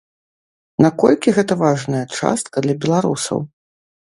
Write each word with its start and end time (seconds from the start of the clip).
Наколькі 0.85 1.33
гэта 1.37 1.53
важная 1.63 2.01
частка 2.17 2.55
для 2.67 2.75
беларусаў? 2.87 3.39